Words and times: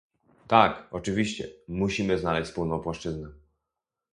Tak, 0.47 0.87
oczywiście, 0.91 1.49
musimy 1.67 2.17
znaleźć 2.17 2.49
wspólną 2.49 2.79
płaszczyznę 2.79 3.29